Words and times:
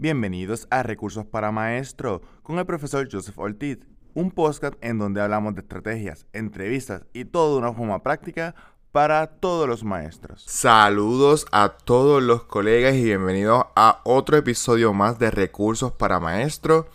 Bienvenidos 0.00 0.66
a 0.70 0.82
Recursos 0.82 1.26
para 1.26 1.52
Maestro 1.52 2.22
con 2.42 2.58
el 2.58 2.64
profesor 2.64 3.06
Joseph 3.12 3.38
Ortiz, 3.38 3.80
un 4.14 4.30
podcast 4.30 4.72
en 4.80 4.98
donde 4.98 5.20
hablamos 5.20 5.54
de 5.54 5.60
estrategias, 5.60 6.24
entrevistas 6.32 7.04
y 7.12 7.26
todo 7.26 7.52
de 7.52 7.58
una 7.58 7.74
forma 7.74 8.02
práctica 8.02 8.54
para 8.92 9.26
todos 9.26 9.68
los 9.68 9.84
maestros. 9.84 10.42
Saludos 10.48 11.44
a 11.52 11.76
todos 11.84 12.22
los 12.22 12.44
colegas 12.44 12.94
y 12.94 13.04
bienvenidos 13.04 13.66
a 13.76 14.00
otro 14.04 14.38
episodio 14.38 14.94
más 14.94 15.18
de 15.18 15.30
Recursos 15.30 15.92
para 15.92 16.18
Maestro. 16.18 16.88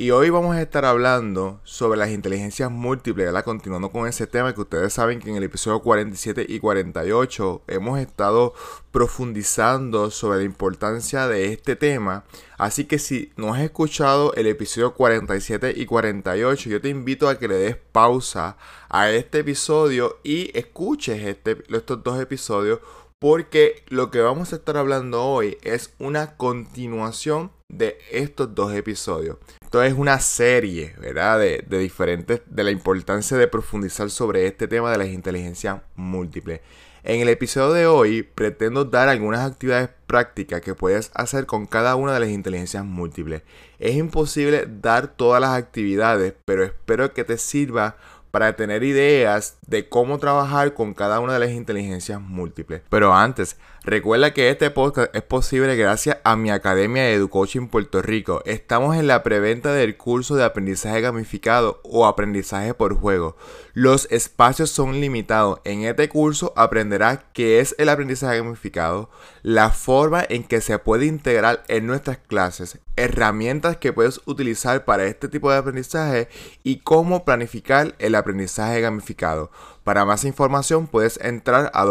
Y 0.00 0.12
hoy 0.12 0.30
vamos 0.30 0.54
a 0.54 0.62
estar 0.62 0.84
hablando 0.84 1.60
sobre 1.64 1.98
las 1.98 2.10
inteligencias 2.10 2.70
múltiples, 2.70 3.26
¿verdad? 3.26 3.42
Continuando 3.42 3.90
con 3.90 4.06
ese 4.06 4.28
tema 4.28 4.54
que 4.54 4.60
ustedes 4.60 4.92
saben 4.92 5.18
que 5.18 5.28
en 5.28 5.34
el 5.34 5.42
episodio 5.42 5.80
47 5.80 6.46
y 6.48 6.60
48 6.60 7.62
hemos 7.66 7.98
estado 7.98 8.54
profundizando 8.92 10.12
sobre 10.12 10.38
la 10.38 10.44
importancia 10.44 11.26
de 11.26 11.52
este 11.52 11.74
tema. 11.74 12.22
Así 12.58 12.84
que 12.84 13.00
si 13.00 13.32
no 13.36 13.52
has 13.52 13.60
escuchado 13.60 14.32
el 14.34 14.46
episodio 14.46 14.94
47 14.94 15.74
y 15.76 15.84
48, 15.84 16.70
yo 16.70 16.80
te 16.80 16.90
invito 16.90 17.28
a 17.28 17.36
que 17.36 17.48
le 17.48 17.56
des 17.56 17.76
pausa 17.76 18.56
a 18.88 19.10
este 19.10 19.40
episodio 19.40 20.20
y 20.22 20.56
escuches 20.56 21.24
este, 21.24 21.58
estos 21.70 22.04
dos 22.04 22.20
episodios 22.20 22.78
porque 23.18 23.82
lo 23.88 24.12
que 24.12 24.20
vamos 24.20 24.52
a 24.52 24.56
estar 24.56 24.76
hablando 24.76 25.24
hoy 25.24 25.58
es 25.62 25.92
una 25.98 26.36
continuación 26.36 27.50
de 27.68 27.98
estos 28.12 28.54
dos 28.54 28.72
episodios. 28.72 29.38
Esto 29.68 29.82
es 29.82 29.92
una 29.92 30.18
serie, 30.18 30.94
¿verdad? 30.98 31.38
De, 31.38 31.62
de, 31.68 31.78
diferentes, 31.78 32.40
de 32.46 32.64
la 32.64 32.70
importancia 32.70 33.36
de 33.36 33.48
profundizar 33.48 34.08
sobre 34.08 34.46
este 34.46 34.66
tema 34.66 34.90
de 34.90 34.96
las 34.96 35.08
inteligencias 35.08 35.82
múltiples. 35.94 36.62
En 37.04 37.20
el 37.20 37.28
episodio 37.28 37.74
de 37.74 37.86
hoy 37.86 38.22
pretendo 38.22 38.86
dar 38.86 39.10
algunas 39.10 39.40
actividades 39.40 39.90
prácticas 40.06 40.62
que 40.62 40.74
puedes 40.74 41.10
hacer 41.12 41.44
con 41.44 41.66
cada 41.66 41.96
una 41.96 42.14
de 42.14 42.20
las 42.20 42.30
inteligencias 42.30 42.82
múltiples. 42.82 43.42
Es 43.78 43.94
imposible 43.94 44.66
dar 44.66 45.08
todas 45.08 45.38
las 45.38 45.50
actividades, 45.50 46.32
pero 46.46 46.64
espero 46.64 47.12
que 47.12 47.24
te 47.24 47.36
sirva 47.36 47.98
para 48.30 48.56
tener 48.56 48.82
ideas 48.84 49.58
de 49.66 49.88
cómo 49.88 50.18
trabajar 50.18 50.72
con 50.72 50.94
cada 50.94 51.20
una 51.20 51.34
de 51.34 51.40
las 51.40 51.50
inteligencias 51.50 52.20
múltiples. 52.22 52.82
Pero 52.88 53.14
antes, 53.14 53.56
recuerda 53.88 54.34
que 54.34 54.50
este 54.50 54.70
podcast 54.70 55.14
es 55.16 55.22
posible 55.22 55.74
gracias 55.74 56.18
a 56.22 56.36
mi 56.36 56.50
Academia 56.50 57.04
de 57.04 57.14
EduCoaching 57.14 57.68
Puerto 57.68 58.02
Rico. 58.02 58.42
Estamos 58.44 58.96
en 58.96 59.06
la 59.06 59.22
preventa 59.22 59.72
del 59.72 59.96
curso 59.96 60.36
de 60.36 60.44
aprendizaje 60.44 61.00
gamificado 61.00 61.80
o 61.84 62.06
aprendizaje 62.06 62.74
por 62.74 62.94
juego. 62.94 63.36
Los 63.72 64.06
espacios 64.10 64.70
son 64.70 65.00
limitados. 65.00 65.60
En 65.64 65.84
este 65.84 66.08
curso 66.10 66.52
aprenderás 66.54 67.20
qué 67.32 67.60
es 67.60 67.74
el 67.78 67.88
aprendizaje 67.88 68.38
gamificado, 68.38 69.08
la 69.42 69.70
forma 69.70 70.22
en 70.28 70.44
que 70.44 70.60
se 70.60 70.78
puede 70.78 71.06
integrar 71.06 71.64
en 71.68 71.86
nuestras 71.86 72.18
clases, 72.18 72.78
herramientas 72.96 73.78
que 73.78 73.94
puedes 73.94 74.20
utilizar 74.26 74.84
para 74.84 75.06
este 75.06 75.28
tipo 75.28 75.50
de 75.50 75.58
aprendizaje 75.58 76.28
y 76.62 76.80
cómo 76.80 77.24
planificar 77.24 77.94
el 77.98 78.16
aprendizaje 78.16 78.82
gamificado. 78.82 79.50
Para 79.84 80.04
más 80.04 80.24
información 80.24 80.86
puedes 80.86 81.18
entrar 81.22 81.70
a 81.72 81.86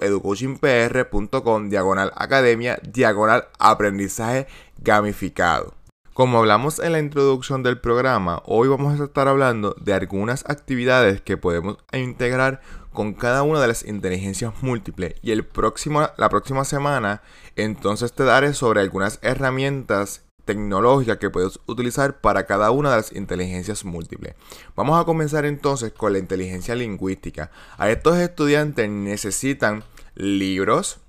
www.educoachingpr.com 0.00 1.68
diagonal 1.68 2.12
academia 2.14 2.78
diagonal 2.82 3.48
aprendizaje 3.58 4.46
gamificado. 4.78 5.74
Como 6.14 6.38
hablamos 6.38 6.78
en 6.78 6.92
la 6.92 6.98
introducción 6.98 7.62
del 7.62 7.78
programa, 7.78 8.42
hoy 8.46 8.68
vamos 8.68 8.98
a 8.98 9.04
estar 9.04 9.28
hablando 9.28 9.74
de 9.78 9.92
algunas 9.92 10.44
actividades 10.48 11.20
que 11.20 11.36
podemos 11.36 11.76
integrar 11.92 12.62
con 12.92 13.12
cada 13.12 13.42
una 13.42 13.60
de 13.60 13.68
las 13.68 13.84
inteligencias 13.84 14.54
múltiples 14.62 15.14
y 15.20 15.32
el 15.32 15.44
próximo, 15.44 16.08
la 16.16 16.28
próxima 16.30 16.64
semana 16.64 17.20
entonces 17.54 18.12
te 18.14 18.24
daré 18.24 18.54
sobre 18.54 18.80
algunas 18.80 19.18
herramientas 19.20 20.25
tecnológicas 20.46 21.18
que 21.18 21.28
puedes 21.28 21.60
utilizar 21.66 22.20
para 22.20 22.46
cada 22.46 22.70
una 22.70 22.90
de 22.90 22.96
las 22.96 23.12
inteligencias 23.12 23.84
múltiples. 23.84 24.34
Vamos 24.74 24.98
a 24.98 25.04
comenzar 25.04 25.44
entonces 25.44 25.92
con 25.92 26.14
la 26.14 26.18
inteligencia 26.18 26.74
lingüística. 26.74 27.50
A 27.76 27.90
estos 27.90 28.16
estudiantes 28.16 28.88
necesitan 28.88 29.84
libros, 30.14 31.00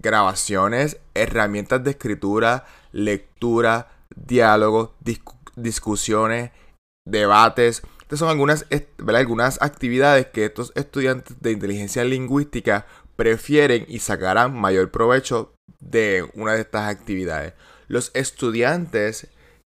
grabaciones, 0.00 0.98
herramientas 1.14 1.82
de 1.82 1.90
escritura, 1.90 2.66
lectura, 2.92 3.90
diálogos, 4.14 4.90
discusiones, 5.56 6.50
debates. 7.04 7.82
Estas 8.02 8.18
son 8.18 8.28
algunas, 8.28 8.66
algunas 9.08 9.60
actividades 9.62 10.26
que 10.26 10.44
estos 10.44 10.72
estudiantes 10.76 11.36
de 11.40 11.52
inteligencia 11.52 12.04
lingüística 12.04 12.86
prefieren 13.16 13.86
y 13.88 14.00
sacarán 14.00 14.54
mayor 14.54 14.90
provecho 14.90 15.54
de 15.80 16.28
una 16.34 16.52
de 16.52 16.60
estas 16.60 16.88
actividades. 16.88 17.54
Los 17.92 18.10
estudiantes 18.14 19.28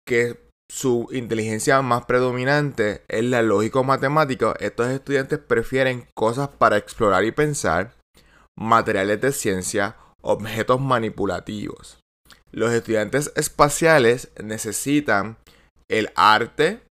que 0.07 0.39
su 0.71 1.09
inteligencia 1.11 1.81
más 1.81 2.05
predominante 2.05 3.03
es 3.09 3.25
la 3.25 3.41
lógico-matemática, 3.41 4.55
estos 4.61 4.87
estudiantes 4.87 5.37
prefieren 5.39 6.07
cosas 6.15 6.47
para 6.47 6.77
explorar 6.77 7.25
y 7.25 7.33
pensar, 7.33 7.93
materiales 8.57 9.19
de 9.19 9.33
ciencia, 9.33 9.97
objetos 10.21 10.79
manipulativos. 10.79 11.99
Los 12.53 12.71
estudiantes 12.71 13.33
espaciales 13.35 14.31
necesitan 14.41 15.35
el 15.89 16.09
arte, 16.15 16.83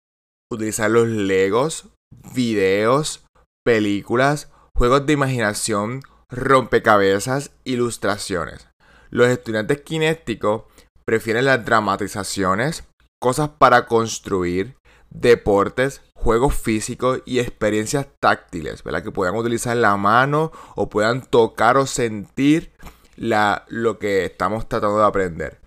utilizar 0.51 0.91
los 0.91 1.07
legos, 1.07 1.87
videos, 2.35 3.23
películas, 3.63 4.51
juegos 4.75 5.05
de 5.05 5.13
imaginación, 5.13 6.01
rompecabezas, 6.29 7.51
ilustraciones. 7.63 8.67
Los 9.09 9.29
estudiantes 9.29 9.83
kinéticos 9.83 10.63
prefieren 11.05 11.45
las 11.45 11.65
dramatizaciones, 11.65 12.83
cosas 13.19 13.49
para 13.57 13.85
construir, 13.85 14.75
deportes, 15.09 16.01
juegos 16.13 16.55
físicos 16.55 17.21
y 17.25 17.39
experiencias 17.39 18.07
táctiles, 18.19 18.83
¿verdad? 18.83 19.03
Que 19.03 19.11
puedan 19.11 19.35
utilizar 19.35 19.77
la 19.77 19.95
mano 19.97 20.51
o 20.75 20.89
puedan 20.89 21.21
tocar 21.21 21.77
o 21.77 21.85
sentir 21.85 22.73
lo 23.15 23.99
que 23.99 24.25
estamos 24.25 24.67
tratando 24.67 24.97
de 24.97 25.05
aprender. 25.05 25.59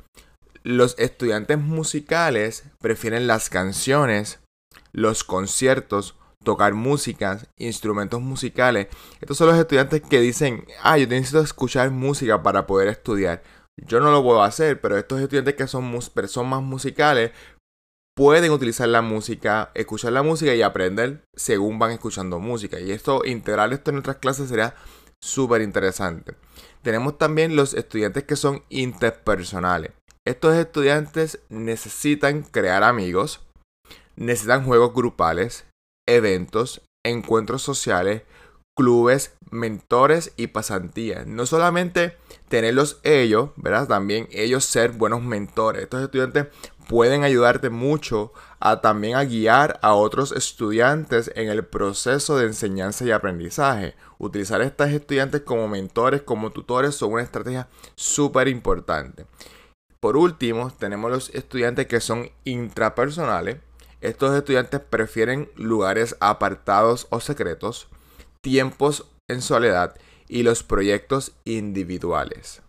Los 0.63 0.99
estudiantes 0.99 1.59
musicales 1.59 2.65
prefieren 2.81 3.27
las 3.27 3.51
canciones, 3.51 4.41
los 4.93 5.23
conciertos, 5.23 6.17
tocar 6.43 6.75
música, 6.75 7.41
instrumentos 7.57 8.21
musicales. 8.21 8.89
Estos 9.21 9.37
son 9.37 9.49
los 9.49 9.59
estudiantes 9.59 10.01
que 10.01 10.21
dicen, 10.21 10.65
ah, 10.83 10.99
yo 10.99 11.07
necesito 11.07 11.41
escuchar 11.41 11.91
música 11.91 12.43
para 12.43 12.67
poder 12.67 12.89
estudiar. 12.89 13.43
Yo 13.79 14.01
no 14.01 14.11
lo 14.11 14.23
puedo 14.23 14.43
hacer, 14.43 14.81
pero 14.81 14.97
estos 14.97 15.21
estudiantes 15.21 15.55
que 15.55 15.67
son 15.67 15.99
personas 16.15 16.63
musicales 16.63 17.33
pueden 18.17 18.51
utilizar 18.51 18.89
la 18.89 19.03
música, 19.03 19.71
escuchar 19.75 20.13
la 20.13 20.23
música 20.23 20.55
y 20.55 20.63
aprender 20.63 21.23
según 21.35 21.79
van 21.79 21.93
escuchando 21.93 22.39
música. 22.39 22.81
Y 22.81 22.91
esto, 22.91 23.23
integrar 23.25 23.73
esto 23.73 23.91
en 23.91 23.97
nuestras 23.97 24.17
clases 24.17 24.49
sería 24.49 24.75
súper 25.23 25.61
interesante. 25.61 26.35
Tenemos 26.83 27.19
también 27.19 27.57
los 27.57 27.75
estudiantes 27.75 28.25
que 28.25 28.37
son 28.37 28.63
interpersonales. 28.71 29.93
Estos 30.27 30.55
estudiantes 30.55 31.41
necesitan 31.51 32.43
crear 32.43 32.83
amigos, 32.83 33.41
necesitan 34.17 34.65
juegos 34.65 34.95
grupales, 34.95 35.67
eventos, 36.09 36.83
encuentros 37.05 37.63
sociales, 37.63 38.23
clubes, 38.77 39.33
mentores 39.51 40.33
y 40.37 40.49
pasantías. 40.49 41.27
No 41.27 41.47
solamente 41.47 42.17
tenerlos 42.49 43.01
ellos, 43.03 43.51
¿verdad? 43.57 43.89
También 43.89 44.29
ellos 44.31 44.65
ser 44.65 44.93
buenos 44.93 45.23
mentores. 45.23 45.83
Estos 45.83 46.03
estudiantes 46.03 46.47
pueden 46.89 47.25
ayudarte 47.25 47.71
mucho 47.71 48.33
a 48.61 48.81
también 48.81 49.17
a 49.17 49.25
guiar 49.25 49.79
a 49.83 49.95
otros 49.95 50.33
estudiantes 50.33 51.31
en 51.35 51.49
el 51.49 51.65
proceso 51.65 52.39
de 52.39 52.47
enseñanza 52.47 53.05
y 53.05 53.11
aprendizaje. 53.11 53.95
Utilizar 54.19 54.61
a 54.61 54.67
estos 54.67 54.89
estudiantes 54.91 55.41
como 55.41 55.69
mentores, 55.69 56.23
como 56.23 56.53
tutores, 56.53 56.95
son 56.95 57.15
una 57.15 57.23
estrategia 57.23 57.69
súper 57.95 58.49
importante. 58.49 59.27
Por 60.01 60.17
último, 60.17 60.71
tenemos 60.71 61.11
los 61.11 61.31
estudiantes 61.31 61.87
que 61.87 62.01
son 62.01 62.31
intrapersonales. 62.45 63.57
Estos 64.01 64.37
estudiantes 64.37 64.81
prefieren 64.81 65.51
lugares 65.57 66.17
apartados 66.21 67.09
o 67.11 67.19
secretos, 67.19 67.89
tiempos 68.47 69.11
en 69.27 69.43
soledad 69.43 69.97
y 70.29 70.45
los 70.45 70.63
proyectos 70.63 71.33
individuales. 71.45 72.63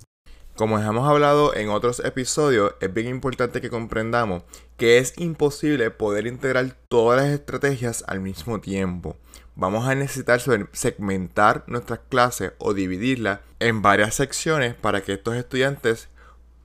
Como 0.55 0.79
hemos 0.79 1.07
hablado 1.07 1.55
en 1.55 1.69
otros 1.69 1.99
episodios, 1.99 2.73
es 2.81 2.91
bien 2.91 3.07
importante 3.07 3.61
que 3.61 3.69
comprendamos 3.69 4.41
que 4.75 4.97
es 4.97 5.13
imposible 5.19 5.91
poder 5.91 6.25
integrar 6.25 6.75
todas 6.89 7.21
las 7.21 7.29
estrategias 7.31 8.03
al 8.07 8.21
mismo 8.21 8.59
tiempo. 8.59 9.17
Vamos 9.55 9.87
a 9.87 9.93
necesitar 9.93 10.41
segmentar 10.71 11.63
nuestras 11.67 11.99
clases 12.09 12.53
o 12.57 12.73
dividirlas 12.73 13.41
en 13.59 13.83
varias 13.83 14.15
secciones 14.15 14.73
para 14.73 15.01
que 15.03 15.13
estos 15.13 15.35
estudiantes 15.35 16.09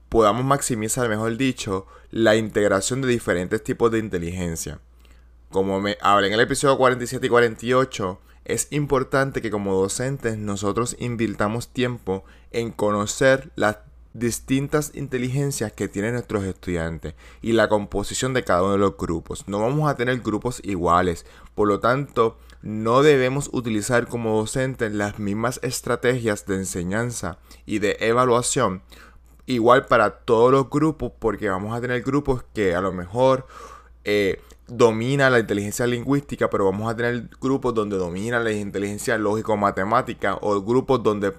podamos 0.09 0.43
maximizar, 0.43 1.07
mejor 1.11 1.37
dicho, 1.37 1.87
la 2.11 2.35
integración 2.37 3.03
de 3.03 3.09
diferentes 3.09 3.63
tipos 3.63 3.91
de 3.93 3.99
inteligencia. 3.99 4.79
Como 5.51 5.83
me 5.83 5.99
hablé 6.01 6.29
en 6.29 6.33
el 6.33 6.41
episodio 6.41 6.79
47 6.79 7.27
y 7.27 7.29
48, 7.29 8.19
es 8.45 8.69
importante 8.71 9.41
que 9.41 9.51
como 9.51 9.75
docentes 9.75 10.39
nosotros 10.39 10.97
invirtamos 10.99 11.69
tiempo 11.69 12.25
en 12.51 12.71
conocer 12.71 13.51
las 13.57 13.79
distintas 14.15 14.93
inteligencias 14.95 15.73
que 15.73 15.89
tienen 15.89 16.13
nuestros 16.13 16.45
estudiantes 16.45 17.15
y 17.41 17.53
la 17.53 17.69
composición 17.69 18.35
de 18.35 18.45
cada 18.45 18.63
uno 18.63 18.73
de 18.73 18.79
los 18.79 18.97
grupos. 18.97 19.49
No 19.49 19.61
vamos 19.61 19.91
a 19.91 19.97
tener 19.97 20.21
grupos 20.21 20.61
iguales, 20.65 21.25
por 21.55 21.69
lo 21.69 21.81
tanto, 21.81 22.39
no 22.63 23.03
debemos 23.03 23.49
utilizar 23.53 24.07
como 24.07 24.37
docentes 24.37 24.93
las 24.93 25.19
mismas 25.19 25.59
estrategias 25.63 26.47
de 26.47 26.57
enseñanza 26.57 27.39
y 27.67 27.79
de 27.79 27.97
evaluación 28.01 28.83
igual 29.47 29.87
para 29.87 30.19
todos 30.19 30.53
los 30.53 30.71
grupos 30.71 31.13
porque 31.19 31.49
vamos 31.49 31.77
a 31.77 31.81
tener 31.81 32.03
grupos 32.03 32.45
que 32.55 32.75
a 32.75 32.81
lo 32.81 32.93
mejor 32.93 33.47
eh, 34.05 34.41
domina 34.69 35.31
la 35.31 35.39
inteligencia 35.39 35.87
lingüística, 35.87 36.49
pero 36.51 36.67
vamos 36.67 36.91
a 36.91 36.97
tener 36.97 37.29
grupos 37.41 37.75
donde 37.75 37.97
domina 37.97 38.41
la 38.41 38.53
inteligencia 38.53 39.19
lógico-matemática 39.19 40.39
o 40.41 40.63
grupos 40.63 41.03
donde 41.03 41.33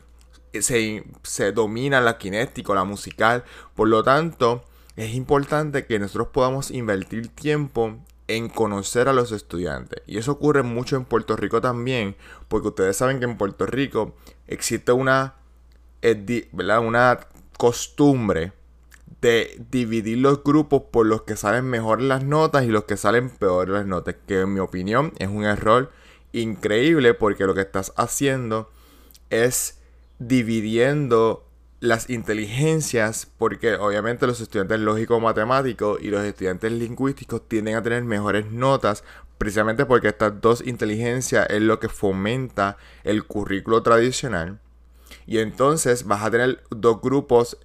se, 0.54 1.04
se 1.24 1.52
domina 1.52 2.02
la 2.02 2.18
kinética, 2.18 2.74
la 2.74 2.84
musical. 2.84 3.44
Por 3.75 3.88
lo 3.88 4.04
tanto, 4.04 4.64
es 4.96 5.14
importante 5.16 5.86
que 5.86 6.00
nosotros 6.00 6.28
podamos 6.30 6.72
invertir 6.72 7.30
tiempo 7.30 7.98
en 8.28 8.50
conocer 8.50 9.08
a 9.08 9.14
los 9.14 9.31
estudiantes. 9.31 10.02
Y 10.08 10.18
eso 10.18 10.34
ocurre 10.34 10.64
mucho 10.64 10.96
en 10.96 11.06
Puerto 11.06 11.36
Rico 11.36 11.62
también, 11.62 12.16
porque 12.48 12.69
ustedes 12.69 12.98
saben 12.98 13.19
que 13.19 13.26
en 13.26 13.38
Puerto 13.38 13.66
Rico 13.66 14.16
existe 14.48 14.92
una, 14.92 15.36
eh, 16.02 16.48
una 16.52 17.19
costumbre 17.58 18.54
de 19.21 19.62
dividir 19.69 20.18
los 20.19 20.44
grupos 20.44 20.83
por 20.92 21.06
los 21.06 21.24
que 21.24 21.36
salen 21.36 21.65
mejor 21.65 22.01
las 22.01 22.24
notas 22.24 22.63
y 22.65 22.68
los 22.68 22.86
que 22.86 22.98
salen 22.98 23.30
peor 23.30 23.69
las 23.69 23.86
notas, 23.86 24.15
que 24.27 24.42
en 24.42 24.54
mi 24.54 24.60
opinión 24.60 25.13
es 25.19 25.30
un 25.30 25.44
error 25.44 25.92
increíble 26.31 27.13
porque 27.13 27.45
lo 27.45 27.54
que 27.54 27.62
estás 27.62 27.94
haciendo 27.95 28.69
es 29.30 29.80
dividiendo 30.19 31.48
las 31.80 32.10
inteligencias, 32.10 33.27
porque 33.38 33.75
obviamente 33.75 34.25
los 34.25 34.39
estudiantes 34.39 34.80
lógico-matemáticos 34.80 36.01
y 36.01 36.07
los 36.07 36.24
estudiantes 36.24 36.71
lingüísticos 36.71 37.48
tienden 37.50 37.75
a 37.75 37.83
tener 37.83 38.04
mejores 38.04 38.50
notas, 38.51 39.04
precisamente 39.38 39.86
porque 39.86 40.07
estas 40.07 40.39
dos 40.39 40.66
inteligencias 40.66 41.45
es 41.50 41.62
lo 41.62 41.81
que 41.81 41.89
fomenta 41.89 42.77
el 43.04 43.25
currículo 43.25 43.83
tradicional. 43.83 44.59
Y 45.27 45.39
entonces 45.39 46.06
vas 46.06 46.24
a 46.24 46.31
tener 46.31 46.63
dos 46.69 47.01
grupos 47.01 47.57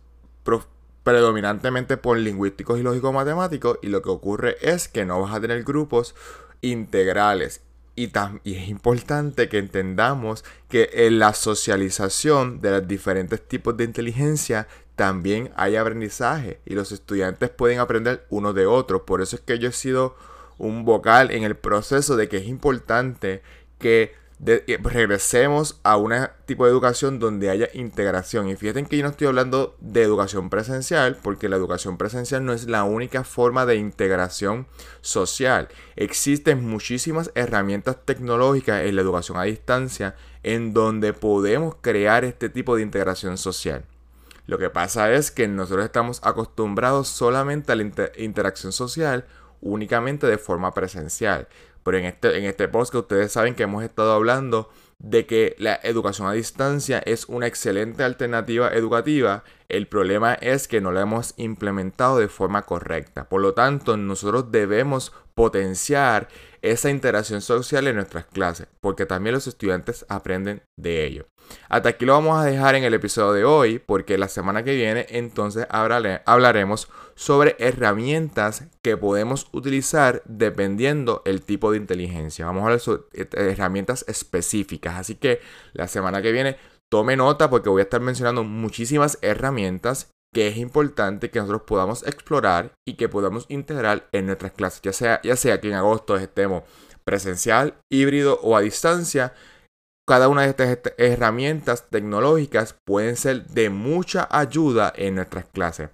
predominantemente 1.09 1.97
por 1.97 2.19
lingüísticos 2.19 2.79
y 2.79 2.83
lógico-matemáticos, 2.83 3.79
y 3.81 3.87
lo 3.87 4.03
que 4.03 4.11
ocurre 4.11 4.59
es 4.61 4.89
que 4.89 5.07
no 5.07 5.23
vas 5.23 5.35
a 5.35 5.41
tener 5.41 5.65
grupos 5.65 6.15
integrales. 6.61 7.63
Y, 7.97 8.13
es 8.45 8.69
importante 8.69 9.49
que 9.49 9.57
entendamos 9.57 10.45
que 10.69 10.91
en 10.93 11.19
la 11.19 11.33
socialización 11.33 12.61
de 12.61 12.73
los 12.73 12.87
diferentes 12.87 13.41
tipos 13.41 13.75
de 13.79 13.85
inteligencia 13.85 14.69
también 14.97 15.51
hay 15.57 15.77
aprendizaje 15.77 16.61
y 16.67 16.75
los 16.75 16.93
estudiantes 16.93 17.49
pueden 17.49 17.79
aprender 17.79 18.27
uno 18.29 18.53
de 18.53 18.67
otro. 18.67 19.07
Por 19.07 19.23
eso 19.23 19.37
es 19.37 19.41
que 19.41 19.59
yo 19.59 19.71
he 19.71 19.73
sido 19.73 20.15
un 20.59 20.85
vocal 20.85 21.31
en 21.31 21.43
el 21.43 21.57
proceso 21.57 22.17
de 22.17 22.29
que 22.29 22.37
es 22.37 22.47
importante 22.49 23.41
que 23.79 24.13
eh, 24.47 24.79
regresemos 24.81 25.81
a 25.83 25.97
un 25.97 26.15
tipo 26.47 26.65
de 26.65 26.71
educación 26.71 27.19
donde 27.19 27.51
haya 27.51 27.69
integración. 27.75 28.49
Y 28.49 28.57
fíjense 28.57 28.85
que 28.89 28.97
yo 28.97 29.03
no 29.03 29.11
estoy 29.11 29.27
hablando 29.27 29.77
de 29.81 30.03
educación 30.03 30.49
presencial, 30.49 31.19
porque 31.23 31.49
la 31.49 31.57
educación 31.57 31.99
presencial 31.99 32.45
no 32.45 32.53
es 32.53 32.69
la 32.69 32.85
única 32.85 33.25
forma 33.25 33.67
de 33.67 33.77
integración 33.77 34.67
social. 35.01 35.69
Existen 35.97 36.65
muchísimas 36.65 37.33
herramientas 37.35 37.97
tecnológicas 38.05 38.85
en 38.85 38.97
la 38.97 39.03
educación 39.03 39.39
a 39.39 39.43
distancia 39.43 40.15
en 40.43 40.73
donde 40.73 41.13
podemos 41.13 41.77
crear 41.81 42.25
este 42.25 42.49
tipo 42.49 42.77
de 42.77 42.83
integración 42.83 43.39
social. 43.39 43.85
Lo 44.47 44.57
que 44.57 44.71
pasa 44.71 45.13
es 45.13 45.31
que 45.31 45.47
nosotros 45.47 45.85
estamos 45.85 46.21
acostumbrados 46.23 47.09
solamente 47.09 47.73
a 47.73 47.77
la 47.77 47.91
interacción 48.17 48.73
social 48.73 49.27
únicamente 49.61 50.27
de 50.27 50.39
forma 50.39 50.73
presencial. 50.73 51.49
Pero 51.83 51.99
en 51.99 52.05
este, 52.05 52.39
en 52.39 52.45
este 52.45 52.69
post 52.69 52.93
que 52.93 52.99
ustedes 52.99 53.33
saben 53.33 53.55
que 53.55 53.65
hemos 53.65 53.85
estado 53.85 54.13
hablando 54.13 54.71
de 54.99 55.27
que 55.27 55.55
la 55.59 55.79
educación 55.83 56.27
a 56.27 56.33
distancia 56.33 56.99
es 56.99 57.27
una 57.27 57.47
excelente 57.47 58.03
alternativa 58.03 58.69
educativa, 58.71 59.45
el 59.69 59.87
problema 59.87 60.35
es 60.35 60.67
que 60.67 60.81
no 60.81 60.91
la 60.91 61.03
hemos 61.03 61.35
implementado 61.37 62.19
de 62.19 62.29
forma 62.29 62.63
correcta. 62.63 63.29
Por 63.29 63.41
lo 63.41 63.55
tanto, 63.55 63.97
nosotros 63.97 64.51
debemos 64.51 65.13
potenciar 65.39 66.27
esa 66.63 66.91
interacción 66.91 67.41
social 67.43 67.87
en 67.87 67.95
nuestras 67.95 68.25
clases, 68.25 68.67
porque 68.81 69.07
también 69.07 69.35
los 69.35 69.47
estudiantes 69.47 70.05
aprenden 70.09 70.63
de 70.77 71.07
ello. 71.07 71.29
Hasta 71.69 71.91
aquí 71.91 72.05
lo 72.05 72.15
vamos 72.15 72.37
a 72.37 72.45
dejar 72.45 72.75
en 72.75 72.83
el 72.83 72.93
episodio 72.93 73.33
de 73.35 73.45
hoy, 73.45 73.79
porque 73.79 74.19
la 74.19 74.27
semana 74.27 74.65
que 74.65 74.75
viene 74.75 75.07
entonces 75.11 75.69
hablaremos 75.71 76.89
sobre 77.15 77.55
herramientas 77.61 78.65
que 78.83 78.97
podemos 78.97 79.47
utilizar 79.53 80.23
dependiendo 80.25 81.23
el 81.25 81.43
tipo 81.43 81.71
de 81.71 81.77
inteligencia. 81.77 82.47
Vamos 82.47 82.63
a 82.63 82.65
hablar 82.65 82.81
sobre 82.81 83.03
eh, 83.13 83.29
herramientas 83.33 84.05
específicas, 84.09 84.97
así 84.97 85.15
que 85.15 85.41
la 85.73 85.87
semana 85.87 86.21
que 86.21 86.33
viene 86.33 86.57
tome 86.89 87.17
nota 87.17 87.49
porque 87.49 87.69
voy 87.69 87.79
a 87.79 87.85
estar 87.85 88.01
mencionando 88.01 88.43
muchísimas 88.43 89.19
herramientas 89.23 90.11
que 90.33 90.49
es 90.49 90.57
importante 90.57 91.31
que 91.31 91.39
nosotros 91.39 91.63
podamos 91.67 92.07
explorar 92.07 92.73
y 92.87 92.95
que 92.95 93.09
podamos 93.09 93.47
integrar 93.49 94.09
en 94.13 94.27
nuestras 94.27 94.53
clases, 94.53 94.83
ya 94.83 94.93
sea, 94.93 95.21
ya 95.23 95.37
sea 95.37 95.61
que 95.61 95.69
en 95.69 95.75
agosto 95.75 96.17
estemos 96.17 96.65
presencial, 97.05 97.79
híbrido 97.91 98.39
o 98.43 98.57
a 98.57 98.61
distancia. 98.61 99.33
Cada 100.07 100.29
una 100.29 100.43
de 100.43 100.51
estas 100.51 100.79
herramientas 100.99 101.89
tecnológicas 101.91 102.77
pueden 102.85 103.17
ser 103.17 103.47
de 103.47 103.71
mucha 103.71 104.29
ayuda 104.31 104.93
en 104.95 105.15
nuestras 105.15 105.47
clases. 105.47 105.91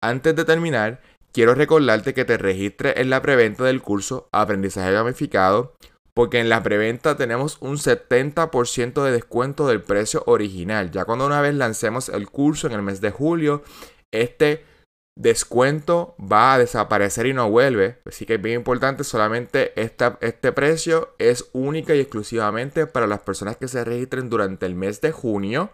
Antes 0.00 0.36
de 0.36 0.44
terminar, 0.44 1.00
quiero 1.32 1.54
recordarte 1.54 2.14
que 2.14 2.24
te 2.24 2.38
registres 2.38 2.96
en 2.96 3.10
la 3.10 3.22
preventa 3.22 3.64
del 3.64 3.82
curso 3.82 4.28
Aprendizaje 4.32 4.92
Gamificado, 4.92 5.74
porque 6.14 6.38
en 6.38 6.48
la 6.48 6.62
preventa 6.62 7.16
tenemos 7.16 7.58
un 7.60 7.76
70% 7.76 9.02
de 9.02 9.10
descuento 9.10 9.66
del 9.66 9.82
precio 9.82 10.22
original. 10.26 10.92
Ya 10.92 11.04
cuando 11.04 11.26
una 11.26 11.40
vez 11.40 11.54
lancemos 11.54 12.08
el 12.08 12.30
curso 12.30 12.68
en 12.68 12.72
el 12.74 12.82
mes 12.82 13.00
de 13.00 13.10
julio, 13.10 13.62
este 14.12 14.64
descuento 15.16 16.16
va 16.20 16.54
a 16.54 16.58
desaparecer 16.58 17.26
y 17.26 17.34
no 17.34 17.50
vuelve. 17.50 17.98
Así 18.06 18.26
que 18.26 18.34
es 18.34 18.42
bien 18.42 18.60
importante, 18.60 19.02
solamente 19.02 19.72
este 19.80 20.52
precio 20.52 21.14
es 21.18 21.50
única 21.52 21.94
y 21.94 22.00
exclusivamente 22.00 22.86
para 22.86 23.08
las 23.08 23.20
personas 23.20 23.56
que 23.56 23.68
se 23.68 23.84
registren 23.84 24.30
durante 24.30 24.66
el 24.66 24.76
mes 24.76 25.00
de 25.00 25.10
junio. 25.10 25.70